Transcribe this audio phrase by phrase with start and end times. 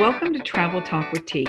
[0.00, 1.46] Welcome to Travel Talk with T.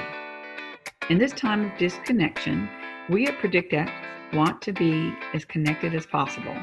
[1.09, 2.67] In this time of disconnection,
[3.09, 3.89] we at PredictX
[4.33, 6.53] want to be as connected as possible.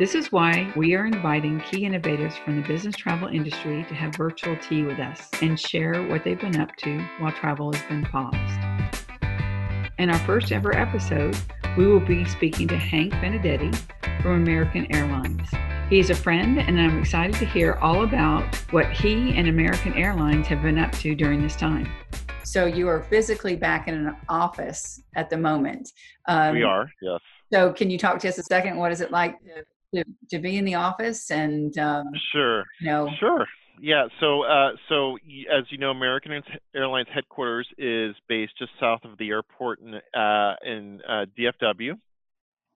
[0.00, 4.16] This is why we are inviting key innovators from the business travel industry to have
[4.16, 8.04] virtual tea with us and share what they've been up to while travel has been
[8.04, 8.60] paused.
[10.00, 11.38] In our first ever episode,
[11.76, 13.72] we will be speaking to Hank Benedetti
[14.20, 15.48] from American Airlines.
[15.88, 19.94] He is a friend, and I'm excited to hear all about what he and American
[19.94, 21.90] Airlines have been up to during this time.
[22.44, 25.90] So, you are physically back in an office at the moment.
[26.26, 27.20] Um, we are, yes.
[27.50, 28.76] So, can you talk to us a second?
[28.76, 29.38] What is it like
[29.94, 31.30] to, to be in the office?
[31.30, 33.46] And um, sure, you know, sure.
[33.80, 35.16] Yeah, so uh, so
[35.50, 36.42] as you know, American
[36.76, 41.94] Airlines headquarters is based just south of the airport in uh, in uh, DFW,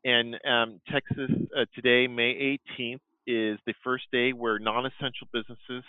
[0.05, 5.84] and um, Texas uh, today, May 18th, is the first day where non-essential businesses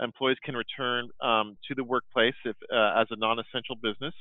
[0.00, 4.14] employees can return um, to the workplace if, uh, as a non-essential business.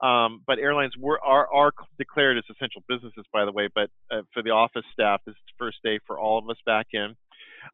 [0.00, 3.68] Um, but airlines were, are, are declared as essential businesses, by the way.
[3.72, 6.56] But uh, for the office staff, this is the first day for all of us
[6.64, 7.14] back in.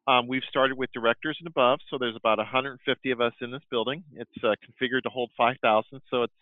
[0.07, 3.63] Um, we've started with directors and above, so there's about 150 of us in this
[3.71, 4.05] building.
[4.15, 6.33] It's uh, configured to hold 5,000, so it's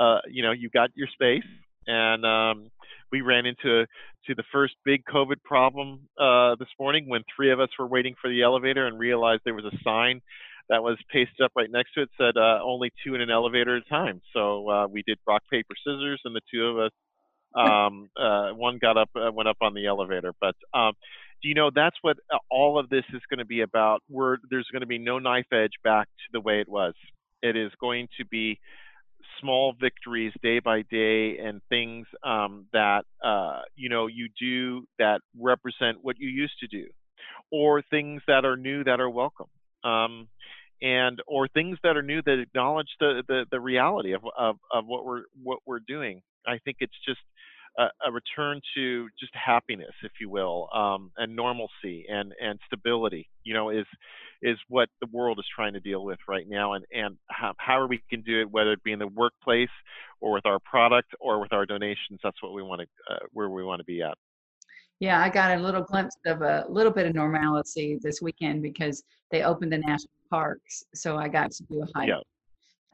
[0.00, 1.44] uh, you know you've got your space
[1.88, 2.70] and um,
[3.10, 3.86] we ran into
[4.26, 8.14] to the first big COVID problem uh, this morning when three of us were waiting
[8.20, 10.20] for the elevator and realized there was a sign
[10.68, 13.76] that was pasted up right next to it said uh, only two in an elevator
[13.76, 14.20] at a time.
[14.34, 16.92] So uh, we did rock paper scissors, and the two of us,
[17.54, 20.34] um, uh, one got up, uh, went up on the elevator.
[20.38, 20.92] But um,
[21.42, 24.02] do you know that's what uh, all of this is going to be about?
[24.10, 26.92] We're, there's going to be no knife edge back to the way it was.
[27.40, 28.58] It is going to be
[29.40, 35.20] small victories day by day and things um, that uh, you know you do that
[35.38, 36.86] represent what you used to do
[37.50, 39.46] or things that are new that are welcome
[39.84, 40.28] um,
[40.80, 44.84] and or things that are new that acknowledge the, the, the reality of, of, of
[44.86, 46.22] what we're what we're doing.
[46.46, 47.20] I think it's just
[47.78, 53.28] a, a return to just happiness if you will um, and normalcy and and stability
[53.44, 53.86] you know is
[54.42, 57.86] is what the world is trying to deal with right now and and how, how
[57.86, 59.68] we can do it whether it be in the workplace
[60.20, 63.48] or with our product or with our donations that's what we want to uh, where
[63.48, 64.16] we want to be at
[65.00, 69.02] yeah i got a little glimpse of a little bit of normalcy this weekend because
[69.30, 72.18] they opened the national parks so i got to do a hike yeah.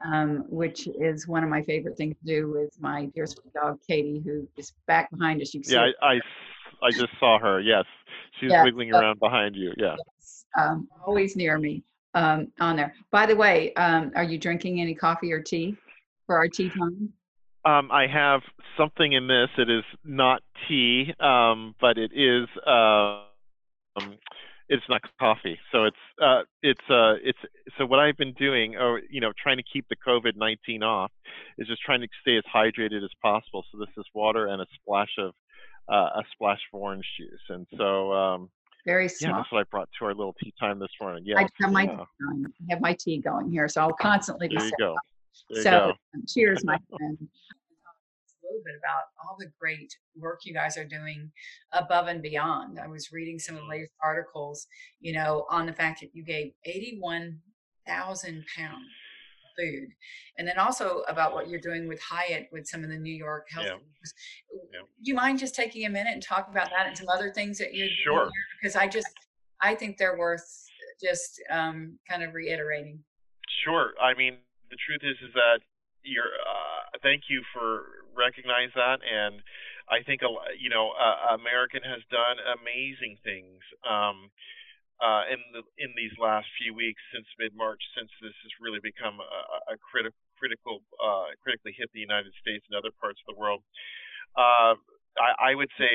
[0.03, 3.79] Um, which is one of my favorite things to do with my dear sweet dog
[3.87, 6.13] katie who is back behind us you can yeah I, I,
[6.83, 7.85] I just saw her yes
[8.39, 9.95] she's yeah, wiggling so, around behind you yeah
[10.57, 11.83] um, always near me
[12.15, 12.93] um, on there.
[13.11, 15.75] By the way, um, are you drinking any coffee or tea
[16.25, 17.13] for our tea time?
[17.65, 18.41] Um, I have
[18.77, 19.49] something in this.
[19.57, 22.47] It is not tea, um, but it is.
[22.65, 23.23] Uh,
[24.67, 27.37] it's not coffee, so it's uh, it's uh, it's
[27.77, 31.11] so what I've been doing, or you know, trying to keep the COVID nineteen off,
[31.57, 33.63] is just trying to stay as hydrated as possible.
[33.71, 35.33] So this is water and a splash of
[35.87, 38.49] uh, a splash of orange juice, and so um,
[38.85, 39.31] very small.
[39.31, 41.23] Yeah, that's what I brought to our little tea time this morning.
[41.25, 41.97] Yeah, I have my yeah.
[41.99, 44.55] I have my tea going here, so I'll constantly be.
[44.55, 44.95] There you go.
[45.49, 46.21] There so, you go.
[46.27, 47.17] cheers, my friend.
[48.63, 51.31] Bit about all the great work you guys are doing
[51.73, 52.79] above and beyond.
[52.79, 54.67] I was reading some of the latest articles,
[54.99, 58.85] you know, on the fact that you gave 81,000 pounds
[59.57, 59.89] food.
[60.37, 63.47] And then also about what you're doing with Hyatt with some of the New York
[63.49, 63.65] health.
[63.65, 63.77] Yeah.
[64.73, 64.79] Yeah.
[64.81, 67.57] Do you mind just taking a minute and talk about that and some other things
[67.59, 68.29] that you're sure.
[68.61, 69.07] Because I just,
[69.61, 70.45] I think they're worth
[71.03, 72.99] just um, kind of reiterating.
[73.63, 73.93] Sure.
[74.01, 74.37] I mean,
[74.69, 75.59] the truth is, is that
[76.03, 76.64] you're, uh,
[77.01, 78.99] thank you for recognizing that.
[79.03, 79.41] And
[79.89, 80.21] I think,
[80.57, 83.61] you know, uh, American has done amazing things.
[83.85, 84.31] Um,
[85.03, 88.79] uh, in the in these last few weeks since mid March, since this has really
[88.79, 93.35] become a, a critical critical uh, critically hit the United States and other parts of
[93.35, 93.59] the world.
[94.39, 94.79] Uh,
[95.19, 95.91] I, I, would say,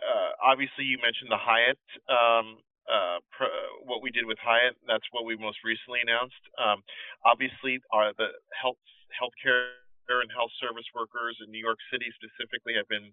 [0.00, 1.80] uh, obviously, you mentioned the Hyatt.
[2.08, 3.16] Um, uh,
[3.88, 6.40] what we did with Hyatt, that's what we most recently announced.
[6.60, 6.84] Um,
[7.24, 8.80] obviously, our, the health
[9.16, 13.12] healthcare and health service workers in New York City specifically have been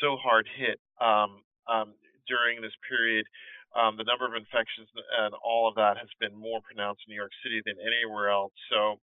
[0.00, 1.94] so hard hit um, um
[2.28, 3.26] during this period
[3.74, 4.90] um, the number of infections
[5.22, 8.52] and all of that has been more pronounced in New York City than anywhere else.
[8.66, 8.98] So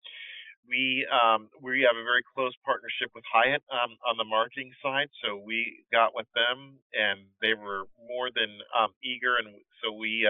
[0.68, 5.12] we um, we have a very close partnership with Hyatt um, on the marketing side.
[5.19, 9.36] So we got with them, and they were more than um, eager.
[9.36, 9.51] And
[9.83, 10.24] so we,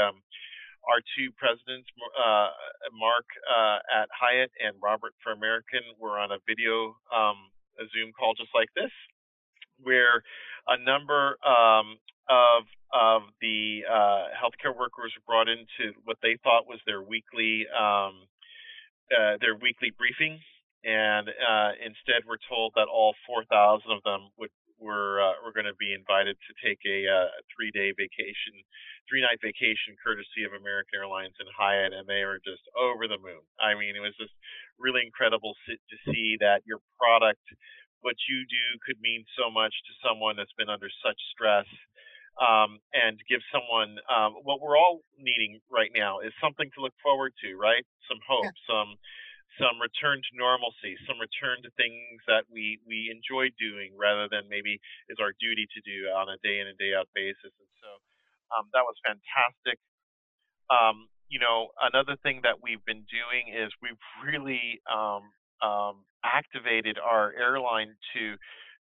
[0.90, 1.88] our two presidents,
[2.20, 2.50] uh,
[2.92, 7.50] Mark uh, at Hyatt and Robert for American, were on a video um,
[7.80, 8.92] a Zoom call just like this,
[9.82, 10.22] where
[10.68, 11.98] a number um,
[12.30, 12.64] of
[12.94, 18.28] of the uh, healthcare workers were brought into what they thought was their weekly um,
[19.12, 20.40] uh, their weekly briefing,
[20.84, 23.50] and uh, instead we're told that all 4,000
[23.92, 27.94] of them would were uh, were going to be invited to take a, uh, three-day
[27.96, 28.54] vacation,
[29.08, 33.44] three-night vacation, courtesy of American Airlines and Hyatt, and they are just over the moon.
[33.62, 34.34] I mean, it was just
[34.80, 37.44] really incredible to see that your product,
[38.02, 41.70] what you do, could mean so much to someone that's been under such stress.
[42.34, 46.98] Um, and give someone um, what we're all needing right now is something to look
[47.06, 47.86] forward to, right?
[48.10, 48.66] Some hope, yeah.
[48.66, 48.98] some
[49.60, 54.50] some return to normalcy, some return to things that we we enjoy doing rather than
[54.50, 54.80] maybe
[55.10, 57.54] is our duty to do on a day in and day out basis.
[57.54, 57.90] And so
[58.54, 59.78] um, that was fantastic.
[60.70, 65.30] Um, you know, another thing that we've been doing is we've really um,
[65.62, 68.38] um activated our airline to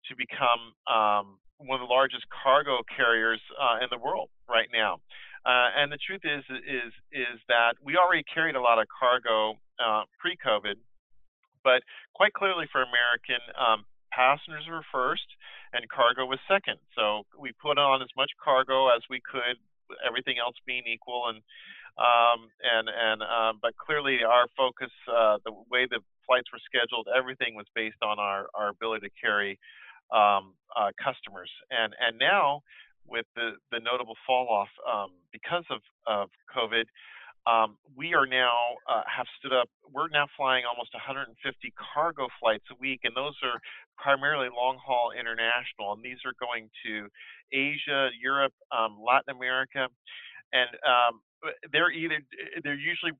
[0.08, 5.00] to become um, one of the largest cargo carriers uh, in the world right now.
[5.46, 9.54] Uh, and the truth is, is, is that we already carried a lot of cargo
[9.78, 10.76] uh, pre-COVID,
[11.64, 11.82] but
[12.14, 15.26] quite clearly for American, um, passengers were first
[15.72, 16.78] and cargo was second.
[16.96, 19.56] So we put on as much cargo as we could,
[20.06, 21.38] everything else being equal, and
[21.98, 27.08] um, and and um, but clearly our focus, uh, the way the flights were scheduled,
[27.10, 29.58] everything was based on our our ability to carry
[30.14, 31.50] um, uh, customers.
[31.70, 32.62] And and now
[33.08, 36.84] with the, the notable fall off um, because of, of COVID,
[37.46, 38.52] um, we are now
[38.88, 39.68] uh, have stood up.
[39.92, 41.36] We're now flying almost 150
[41.76, 43.60] cargo flights a week, and those are
[43.96, 45.92] primarily long haul international.
[45.92, 47.08] And these are going to
[47.52, 49.88] Asia, Europe, um, Latin America,
[50.52, 51.20] and um,
[51.72, 52.20] they're either
[52.62, 53.12] they're usually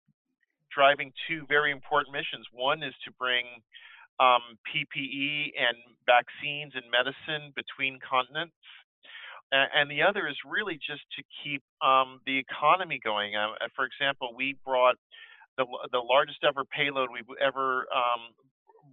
[0.75, 2.47] driving two very important missions.
[2.53, 3.47] One is to bring
[4.21, 8.55] um, PPE and vaccines and medicine between continents
[9.53, 13.37] and the other is really just to keep um, the economy going.
[13.37, 14.97] Uh, for example, we brought
[15.57, 18.35] the the largest ever payload we've ever um,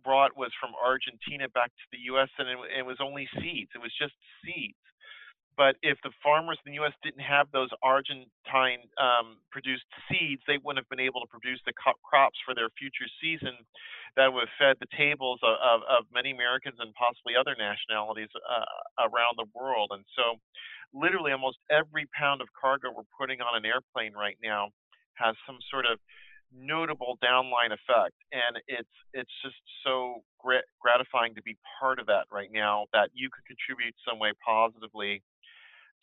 [0.03, 2.29] brought was from Argentina back to the U.S.
[2.37, 3.69] and it, it was only seeds.
[3.73, 4.13] It was just
[4.43, 4.77] seeds.
[5.57, 6.91] But if the farmers in the U.S.
[7.03, 9.39] didn't have those Argentine um,
[10.11, 13.55] seeds, they wouldn't have been able to produce the crops for their future season
[14.15, 18.31] that would have fed the tables of, of, of many Americans and possibly other nationalities
[18.35, 19.91] uh, around the world.
[19.95, 20.39] And so,
[20.91, 24.71] literally, almost every pound of cargo we're putting on an airplane right now
[25.15, 25.99] has some sort of
[26.53, 32.23] notable downline effect and it's it's just so grat- gratifying to be part of that
[32.31, 35.21] right now that you could contribute some way positively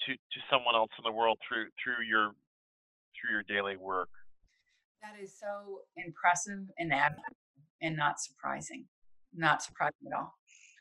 [0.06, 2.33] to to someone else in the world through through your
[3.15, 4.09] through your daily work.
[5.03, 7.37] That is so impressive and admirable
[7.83, 8.85] and not surprising.
[9.35, 10.35] Not surprising at all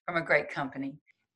[0.06, 0.94] from a great company.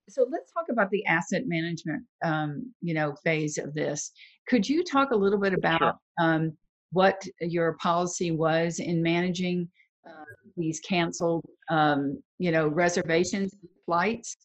[0.07, 4.11] So let's talk about the asset management, um, you know, phase of this.
[4.47, 5.93] Could you talk a little bit about sure.
[6.19, 6.57] um,
[6.91, 9.67] what your policy was in managing
[10.07, 10.23] uh,
[10.55, 13.51] these canceled, um, you know, reservations,
[13.85, 14.37] flights,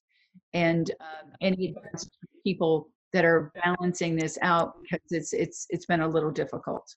[0.54, 2.08] and um, any advice
[2.42, 6.94] people that are balancing this out because it's it's it's been a little difficult.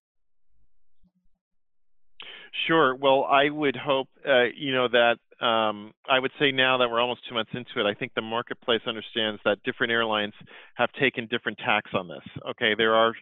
[2.68, 2.96] Sure.
[2.96, 7.02] Well, I would hope, uh, you know, that um, I would say now that we're
[7.02, 10.34] almost two months into it, I think the marketplace understands that different airlines
[10.76, 12.24] have taken different tacks on this.
[12.52, 13.14] Okay, there are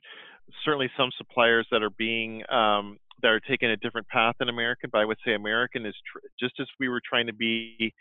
[0.65, 4.89] certainly some suppliers that are being um, that are taking a different path than American,
[4.91, 7.93] but I would say American is tr- just as we were trying to be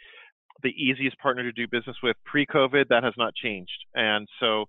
[0.63, 3.85] the easiest partner to do business with pre-COVID, that has not changed.
[3.95, 4.67] And so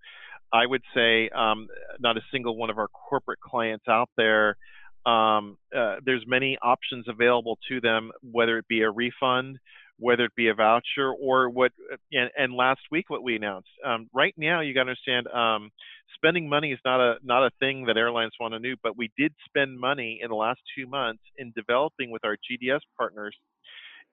[0.53, 1.67] I would say um,
[1.99, 4.57] not a single one of our corporate clients out there.
[5.05, 9.57] Um, uh, there's many options available to them, whether it be a refund,
[9.97, 11.71] whether it be a voucher, or what.
[12.11, 13.69] And, and last week, what we announced.
[13.85, 15.71] Um, right now, you got to understand, um,
[16.15, 18.75] spending money is not a not a thing that airlines want to do.
[18.83, 22.81] But we did spend money in the last two months in developing with our GDS
[22.97, 23.35] partners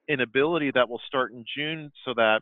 [0.08, 2.40] an ability that will start in June so that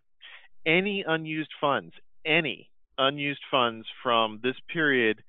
[0.64, 1.92] any unused funds,
[2.24, 2.68] any
[2.98, 5.22] unused funds from this period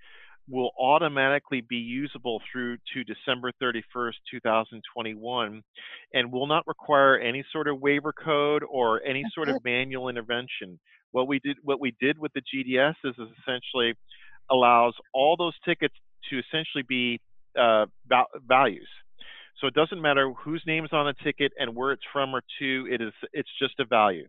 [0.50, 5.62] will automatically be usable through to December 31st, 2021,
[6.14, 10.80] and will not require any sort of waiver code or any sort of manual intervention.
[11.12, 13.94] What we did, what we did with the GDS is, is essentially
[14.50, 15.96] allows all those tickets
[16.30, 17.20] to essentially be
[17.60, 17.86] uh,
[18.48, 18.88] values.
[19.60, 22.42] So it doesn't matter whose name is on the ticket and where it's from or
[22.60, 22.88] to.
[22.92, 24.28] It is it's just a value.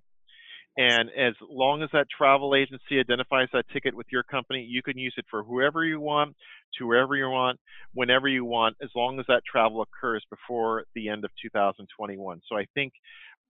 [0.79, 4.97] And as long as that travel agency identifies that ticket with your company, you can
[4.97, 6.37] use it for whoever you want,
[6.79, 7.59] to wherever you want,
[7.95, 12.41] whenever you want, as long as that travel occurs before the end of 2021.
[12.49, 12.93] So I think,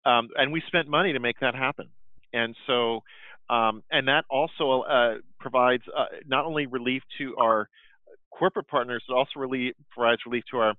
[0.06, 1.90] um, and we spent money to make that happen.
[2.32, 3.00] And so,
[3.50, 7.68] um, and that also uh, provides uh, not only relief to our
[8.30, 10.74] corporate partners, but also relief, provides relief to our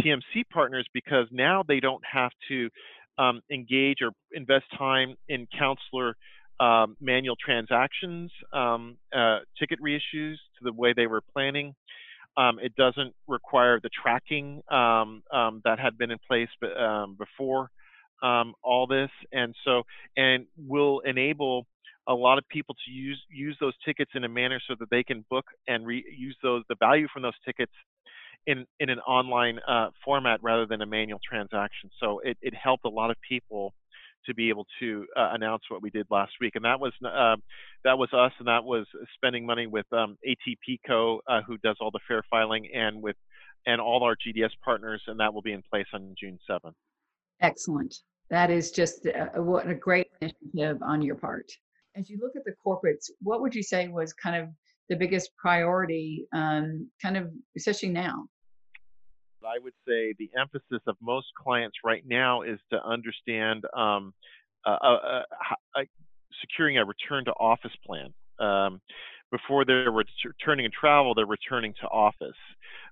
[0.00, 2.68] TMC partners because now they don't have to
[3.18, 6.16] um, engage or invest time in counselor
[6.60, 11.74] um, manual transactions, um, uh, ticket reissues to the way they were planning.
[12.36, 16.48] Um, it doesn't require the tracking um, um, that had been in place
[17.18, 17.70] before
[18.22, 19.82] all this, and so
[20.16, 21.66] and will enable
[22.08, 25.02] a lot of people to use use those tickets in a manner so that they
[25.02, 27.72] can book and reuse those the value from those tickets
[28.46, 31.90] in in an online uh, format rather than a manual transaction.
[32.00, 33.74] So it, it helped a lot of people
[34.26, 37.36] to be able to uh, announce what we did last week, and that was uh,
[37.84, 41.90] that was us, and that was spending money with um, ATPCO, uh, who does all
[41.90, 43.16] the fare filing, and with
[43.66, 46.72] and all our GDS partners, and that will be in place on June 7th.
[47.40, 47.94] Excellent.
[48.30, 51.50] That is just uh, what a great initiative on your part
[51.96, 54.48] as you look at the corporates, what would you say was kind of
[54.88, 58.26] the biggest priority, um, kind of especially now?
[59.46, 64.12] I would say the emphasis of most clients right now is to understand um,
[64.66, 65.22] uh, uh,
[65.76, 65.82] uh,
[66.40, 68.12] securing a return to office plan.
[68.38, 68.80] Um,
[69.30, 72.36] before they're returning to travel, they're returning to office.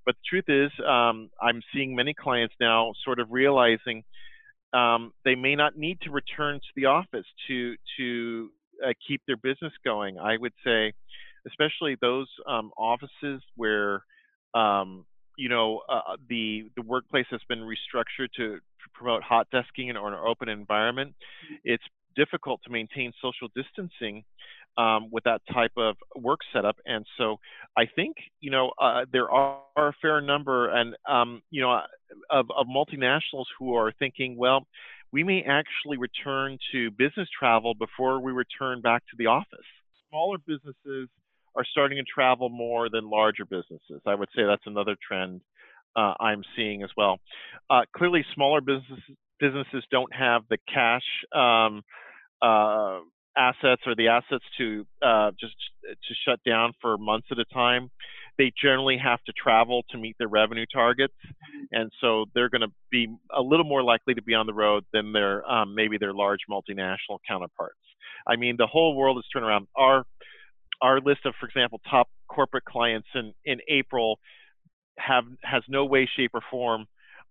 [0.04, 4.02] But the truth is, um, I'm seeing many clients now sort of realizing
[4.72, 8.50] um, they may not need to return to the office to to
[8.84, 10.18] uh, keep their business going.
[10.18, 10.92] I would say,
[11.46, 14.04] especially those um, offices where
[14.54, 18.58] um, you know uh, the the workplace has been restructured to,
[18.92, 21.14] promote hot desking or an open environment.
[21.64, 21.82] It's
[22.16, 24.24] difficult to maintain social distancing
[24.76, 26.76] um, with that type of work setup.
[26.86, 27.38] And so
[27.76, 31.80] I think, you know, uh, there are a fair number and, um, you know,
[32.30, 34.66] of, of multinationals who are thinking, well,
[35.12, 39.66] we may actually return to business travel before we return back to the office.
[40.10, 41.08] Smaller businesses
[41.56, 44.02] are starting to travel more than larger businesses.
[44.06, 45.40] I would say that's another trend
[45.96, 47.18] uh, I'm seeing as well.
[47.70, 49.02] Uh, clearly, smaller businesses
[49.40, 51.02] businesses don't have the cash
[51.34, 51.82] um,
[52.40, 53.00] uh,
[53.36, 57.90] assets or the assets to uh, just to shut down for months at a time
[58.38, 61.14] they generally have to travel to meet their revenue targets,
[61.70, 64.84] and so they're going to be a little more likely to be on the road
[64.92, 67.78] than their um, maybe their large multinational counterparts.
[68.26, 69.68] I mean, the whole world is turned around.
[69.76, 70.04] Our
[70.82, 74.18] our list of, for example, top corporate clients in in April
[74.98, 76.86] have has no way, shape, or form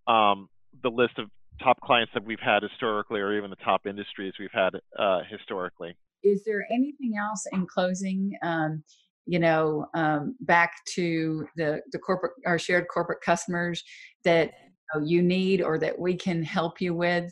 [0.08, 0.50] um,
[0.82, 1.30] the list of
[1.62, 5.96] top clients that we've had historically, or even the top industries we've had uh, historically.
[6.24, 8.38] Is there anything else in closing?
[8.42, 8.84] Um,
[9.26, 13.84] you know um, back to the the corporate our shared corporate customers
[14.24, 14.52] that
[14.94, 17.32] you, know, you need or that we can help you with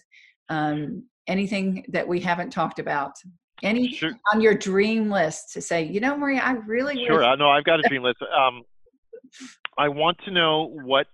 [0.50, 3.14] um, anything that we haven't talked about
[3.64, 4.12] any sure.
[4.34, 7.64] on your dream list to say you know maria i really sure i know i've
[7.64, 8.18] got a dream list.
[8.22, 8.64] Um,
[9.78, 11.08] i want to know what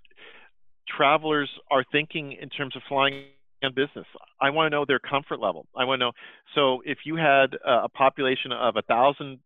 [0.97, 3.25] travelers are thinking in terms of flying
[3.63, 4.05] on business.
[4.39, 5.65] I want to know their comfort level.
[5.75, 6.11] I want to know
[6.55, 9.39] so if you had a population of a thousand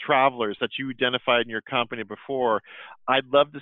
[0.00, 2.60] travelers that you identified in your company before,
[3.08, 3.60] I'd love to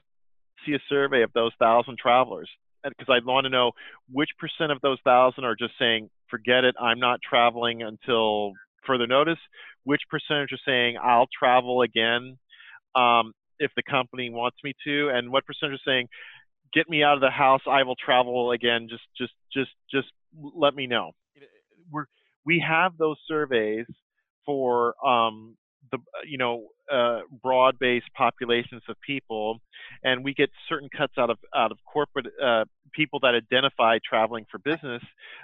[0.67, 2.49] see a survey of those thousand travelers
[2.85, 3.73] because I'd want to know
[4.11, 8.55] which percent of those thousand are just saying, forget it, I'm not traveling until
[8.87, 9.39] further notice,
[9.85, 12.39] which percentage are saying, I'll travel again
[12.97, 16.09] um, if the company wants me to, and what percentage are saying,
[16.73, 20.75] get me out of the house, I will travel again, just, just, just, just let
[20.75, 21.13] me know.
[21.91, 22.07] We're,
[22.47, 23.87] we have those surveys
[24.47, 25.57] for um,
[25.93, 29.61] the you know uh, broad-based populations of people,
[30.03, 34.47] and we get certain cuts out of out of corporate uh, people that identify traveling
[34.51, 35.03] for business.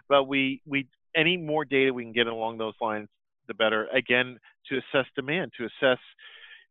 [0.08, 3.08] But we we any more data we can get along those lines,
[3.46, 3.86] the better.
[3.94, 4.38] Again,
[4.68, 5.98] to assess demand, to assess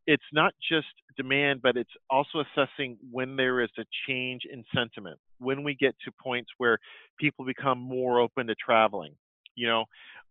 [0.07, 5.19] it's not just demand, but it's also assessing when there is a change in sentiment,
[5.39, 6.79] when we get to points where
[7.19, 9.13] people become more open to traveling.
[9.57, 9.85] You know,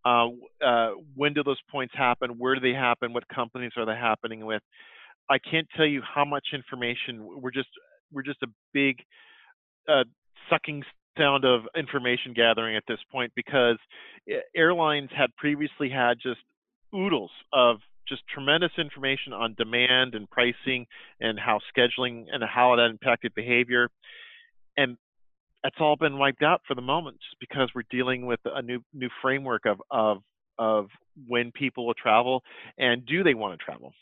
[0.04, 0.28] uh,
[0.64, 2.38] uh, when do those points happen?
[2.38, 3.12] Where do they happen?
[3.12, 4.62] What companies are they happening with?
[5.28, 7.26] I can't tell you how much information.
[7.42, 7.68] We're just
[8.12, 8.96] we're just a big
[9.88, 10.04] uh,
[10.48, 10.84] sucking
[11.18, 13.78] sound of information gathering at this point because
[14.54, 16.40] airlines had previously had just
[16.94, 17.78] oodles of
[18.08, 20.86] just tremendous information on demand and pricing
[21.20, 23.88] and how scheduling and how that impacted behavior.
[24.76, 24.96] And
[25.66, 28.78] that's all been wiped out for the moment just because we're dealing with a new
[28.94, 30.18] new framework of of
[30.58, 30.86] of
[31.26, 32.42] when people will travel
[32.78, 33.92] and do they want to travel.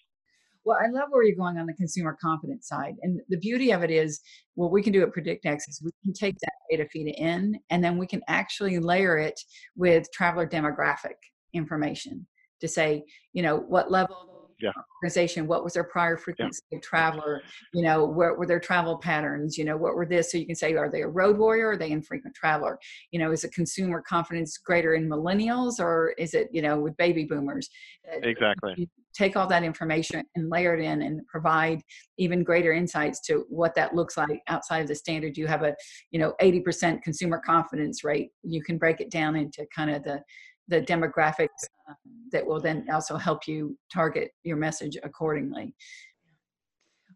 [0.66, 3.82] Well i love where you're going on the consumer confidence side and the beauty of
[3.82, 4.20] it is
[4.56, 7.82] what we can do at predictx is we can take that data feed in and
[7.82, 9.40] then we can actually layer it
[9.74, 11.16] with traveler demographic
[11.54, 12.26] information
[12.60, 13.02] to say
[13.32, 14.70] you know what level yeah.
[15.02, 16.78] organization what was their prior frequency yeah.
[16.78, 17.42] of traveler
[17.72, 20.30] you know what were their travel patterns you know what were this?
[20.30, 22.78] So you can say are they a road warrior or are they infrequent traveler?
[23.10, 26.96] You know is it consumer confidence greater in millennials or is it you know with
[26.96, 27.68] baby boomers?
[28.10, 28.74] Uh, exactly.
[28.76, 31.80] you take all that information and layer it in and provide
[32.18, 35.36] even greater insights to what that looks like outside of the standard.
[35.36, 35.74] You have a
[36.10, 38.30] you know 80% consumer confidence rate.
[38.42, 40.20] You can break it down into kind of the
[40.68, 41.94] the demographics uh,
[42.32, 45.74] that will then also help you target your message accordingly.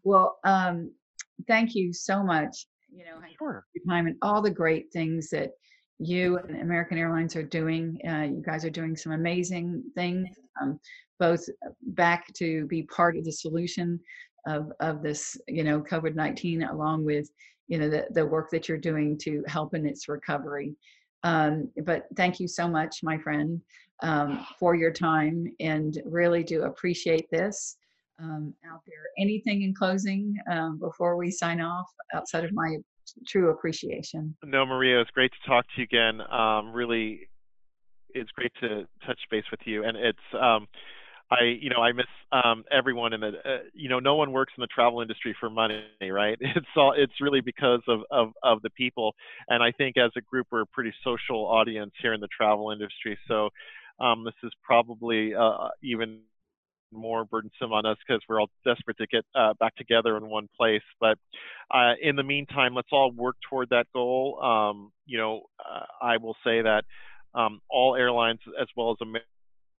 [0.03, 0.91] Well, um,
[1.47, 2.67] thank you so much.
[2.91, 3.65] You know, sure.
[3.73, 5.51] your time and all the great things that
[5.99, 7.99] you and American Airlines are doing.
[8.07, 10.27] Uh, you guys are doing some amazing things,
[10.61, 10.79] um,
[11.19, 11.43] both
[11.81, 13.99] back to be part of the solution
[14.47, 17.29] of of this, you know, COVID nineteen, along with
[17.67, 20.75] you know the the work that you're doing to help in its recovery.
[21.23, 23.61] Um, but thank you so much, my friend,
[24.01, 27.77] um, for your time and really do appreciate this
[28.21, 29.03] um, out there.
[29.17, 32.77] Anything in closing um, before we sign off outside of my
[33.27, 34.35] true appreciation?
[34.43, 36.21] No, Maria, it's great to talk to you again.
[36.31, 37.27] Um, really,
[38.13, 39.83] it's great to touch base with you.
[39.83, 40.67] And it's, um,
[41.31, 44.53] I, you know, I miss um, everyone in the, uh, you know, no one works
[44.57, 46.37] in the travel industry for money, right?
[46.39, 49.13] It's all, it's really because of, of, of the people.
[49.47, 52.71] And I think as a group, we're a pretty social audience here in the travel
[52.71, 53.17] industry.
[53.27, 53.49] So
[53.99, 56.19] um, this is probably uh, even
[56.91, 60.47] more burdensome on us because we're all desperate to get uh, back together in one
[60.57, 60.81] place.
[60.99, 61.17] But
[61.71, 64.41] uh, in the meantime, let's all work toward that goal.
[64.41, 66.83] Um, you know, uh, I will say that
[67.35, 68.97] um, all airlines, as well as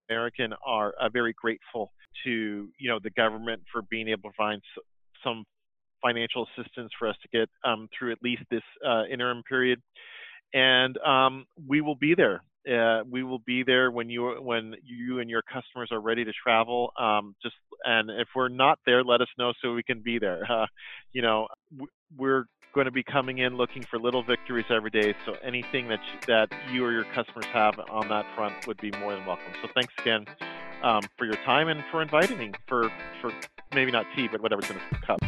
[0.09, 1.91] American are uh, very grateful
[2.23, 4.61] to you know the government for being able to find
[5.23, 5.45] some
[6.01, 9.81] financial assistance for us to get um, through at least this uh, interim period,
[10.53, 12.43] and um, we will be there.
[12.69, 16.31] Uh, we will be there when you when you and your customers are ready to
[16.43, 16.91] travel.
[16.99, 20.47] Um, just and if we're not there, let us know so we can be there.
[21.11, 21.47] You know,
[22.15, 25.15] we're going to be coming in looking for little victories every day.
[25.25, 28.91] So anything that you, that you or your customers have on that front would be
[28.99, 29.51] more than welcome.
[29.61, 30.25] So thanks again
[30.83, 32.89] um, for your time and for inviting me for
[33.21, 33.31] for
[33.73, 35.19] maybe not tea, but whatever's in the cup.